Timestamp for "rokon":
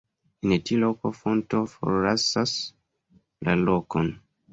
3.69-4.11